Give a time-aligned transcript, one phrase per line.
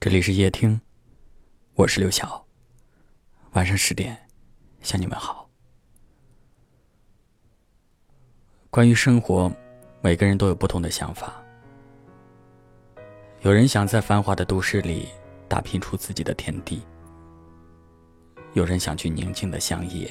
[0.00, 0.80] 这里是夜听，
[1.74, 2.46] 我是刘晓。
[3.54, 4.16] 晚上十点，
[4.80, 5.50] 向你们好。
[8.70, 9.52] 关于生活，
[10.00, 11.42] 每个人都有不同的想法。
[13.40, 15.08] 有人想在繁华的都市里
[15.48, 16.80] 打拼出自己的天地，
[18.52, 20.08] 有人想去宁静的乡野，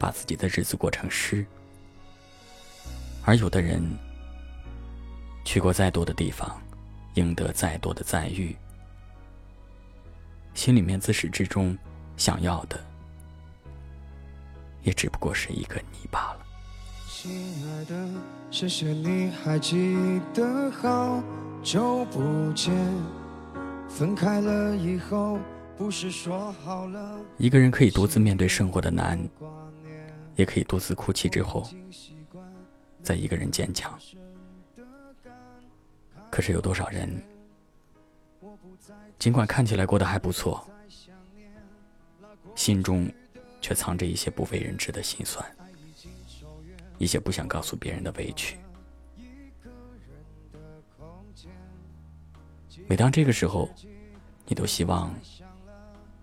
[0.00, 1.46] 把自己的日子过成诗，
[3.24, 3.80] 而有的人
[5.44, 6.60] 去过再多的地方，
[7.14, 8.54] 赢得再多的赞誉。
[10.56, 11.76] 心里面自始至终
[12.16, 12.82] 想要的，
[14.82, 16.46] 也只不过是一个你罢了。
[17.06, 17.30] 亲
[17.68, 18.08] 爱的，
[18.50, 19.94] 谢谢你还记
[20.32, 21.22] 得好
[21.62, 22.74] 久不见，
[23.86, 25.38] 分开了以后
[25.76, 27.20] 不是说好了。
[27.36, 29.20] 一个人可以独自面对生活的难，
[30.36, 31.68] 也可以独自哭泣之后，
[33.02, 33.92] 再一个人坚强。
[36.30, 37.22] 可是有多少人？
[39.18, 40.68] 尽管看起来过得还不错，
[42.54, 43.10] 心中
[43.60, 45.44] 却藏着一些不为人知的心酸，
[46.98, 48.58] 一些不想告诉别人的委屈。
[52.86, 53.68] 每当这个时候，
[54.46, 55.12] 你都希望，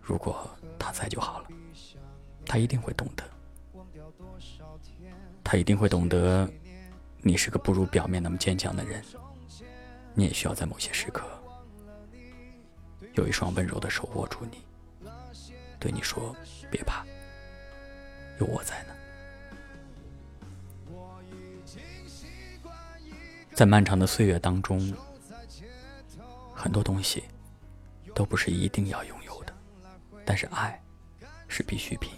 [0.01, 1.47] 如果他在就好了，
[2.45, 3.23] 他一定会懂得，
[5.43, 6.49] 他一定会懂得，
[7.21, 9.03] 你是个不如表面那么坚强的人，
[10.13, 11.27] 你也需要在某些时刻。
[13.13, 14.63] 有一双温柔的手握住你，
[15.79, 16.35] 对你说
[16.71, 17.05] ：“别怕，
[18.39, 18.93] 有我在呢。”
[23.53, 24.91] 在漫长的岁月当中，
[26.55, 27.23] 很多东西
[28.15, 29.53] 都不是一定要拥有的，
[30.25, 30.81] 但是爱
[31.47, 32.11] 是必需品。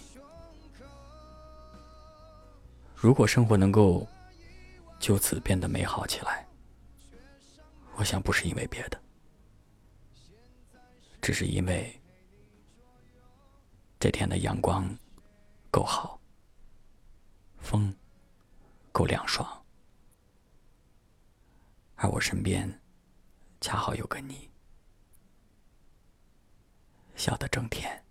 [2.96, 4.08] 如果生活能够
[4.98, 6.48] 就此变得美好起来，
[7.98, 8.98] 我想不是因为别的。
[11.26, 12.00] 只是因为
[14.00, 14.88] 这天的阳光
[15.72, 16.22] 够好，
[17.58, 17.92] 风
[18.92, 19.66] 够凉爽，
[21.96, 22.80] 而我身边
[23.60, 24.52] 恰好有个你，
[27.16, 28.05] 笑得正甜。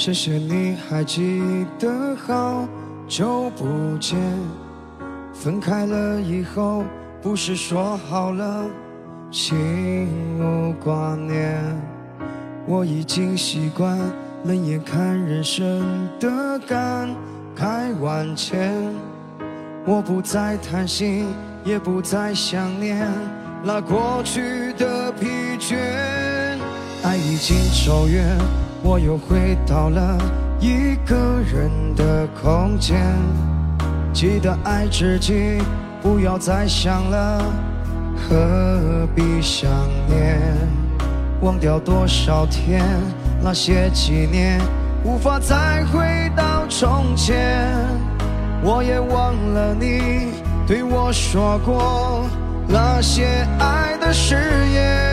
[0.00, 1.42] 谢谢你还记
[1.78, 2.66] 得好
[3.06, 4.18] 久不见。
[5.34, 6.82] 分开了以后，
[7.20, 8.64] 不是说好了
[9.30, 10.08] 心
[10.38, 11.62] 无挂念。
[12.66, 13.98] 我已经习惯
[14.44, 17.14] 冷眼看人生的感
[17.54, 18.72] 慨万千。
[19.84, 21.26] 我不再贪心，
[21.62, 23.06] 也不再想念
[23.62, 25.26] 那过去的疲
[25.58, 25.76] 倦。
[27.02, 28.38] 爱已经走远，
[28.82, 30.18] 我又回到了
[30.58, 31.16] 一个
[31.52, 32.98] 人的空间。
[34.12, 35.58] 记得爱自己，
[36.02, 37.42] 不要再想了，
[38.16, 39.70] 何必想
[40.08, 40.40] 念？
[41.42, 42.84] 忘掉多少天，
[43.42, 44.60] 那些纪念，
[45.04, 47.76] 无法再回到从前。
[48.62, 50.32] 我也忘了你
[50.66, 52.26] 对我说过
[52.68, 54.34] 那些爱的誓
[54.74, 55.09] 言。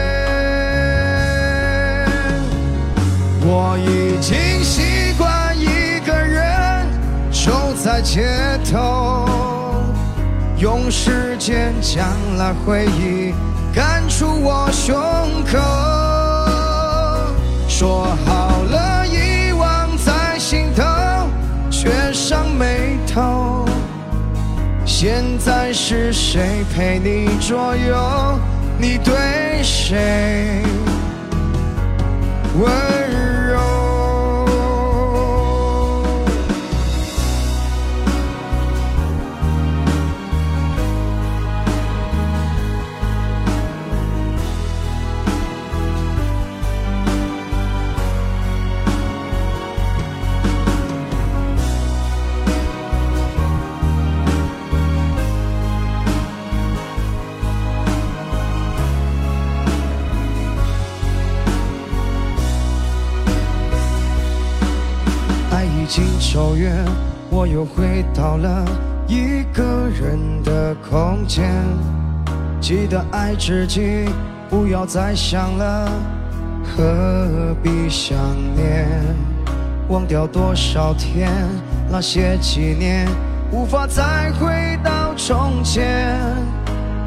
[3.49, 6.85] 我已经习惯一个人
[7.31, 8.27] 走在街
[8.69, 9.25] 头，
[10.57, 12.05] 用时间将
[12.37, 13.33] 那回忆
[13.73, 14.93] 赶出我胸
[15.49, 15.57] 口。
[17.69, 20.83] 说好了遗忘在心头，
[21.71, 23.65] 却上眉头。
[24.85, 28.39] 现在是谁陪你左右？
[28.77, 29.13] 你对
[29.63, 30.61] 谁
[32.59, 33.06] 温柔？
[65.87, 66.85] 经走远，
[67.29, 68.65] 我又回到了
[69.07, 69.63] 一个
[69.99, 71.49] 人的空间。
[72.59, 74.09] 记得爱自己，
[74.49, 75.89] 不要再想了，
[76.63, 78.17] 何必想
[78.53, 78.85] 念？
[79.87, 81.31] 忘掉多少天，
[81.89, 83.07] 那些纪念
[83.49, 86.19] 无法再回到从前。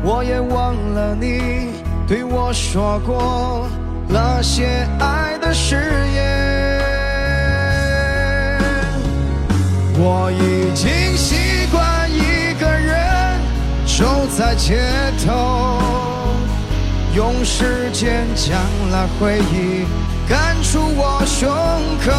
[0.03, 1.69] 我也忘了你
[2.09, 3.69] 对我说过
[4.09, 5.77] 那些爱的誓
[6.15, 6.39] 言。
[10.02, 13.38] 我已经习惯一个人
[13.85, 14.81] 走在街
[15.23, 15.79] 头，
[17.14, 18.56] 用时间将
[18.91, 19.85] 那回忆
[20.26, 21.50] 赶出我胸
[22.02, 22.11] 口。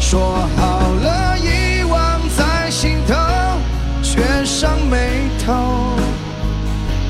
[0.00, 3.14] 说好了遗忘在心头，
[4.02, 5.94] 却上眉头。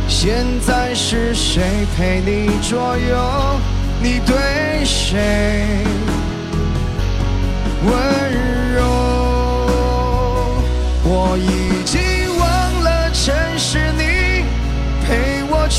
[0.06, 3.58] 现在是谁陪你左右？
[4.02, 5.86] 你对谁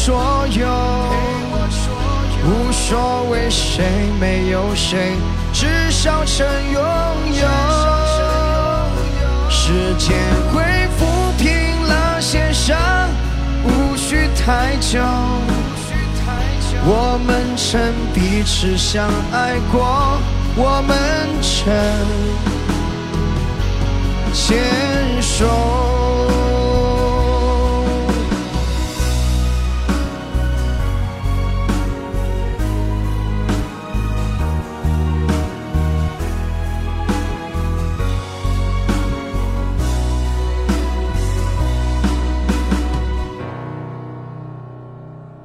[0.01, 0.65] 所有。
[2.45, 3.83] 无所谓谁
[4.17, 5.13] 没有谁，
[5.51, 6.81] 至少曾拥
[7.33, 7.47] 有。
[9.49, 10.17] 时间
[10.53, 10.63] 会
[10.97, 11.01] 抚
[11.37, 11.47] 平
[11.85, 12.77] 那些伤，
[13.65, 15.01] 无需太久。
[16.85, 20.17] 我们曾彼此相爱过，
[20.55, 20.97] 我们
[21.43, 21.67] 曾
[24.33, 25.98] 牵手。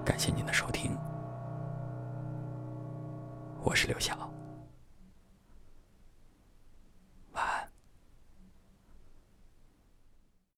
[0.05, 0.95] 感谢您的收听，
[3.63, 4.34] 我是刘晓。